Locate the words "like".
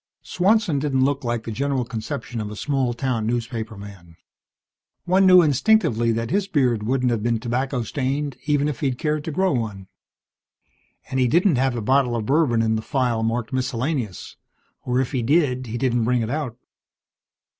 1.23-1.43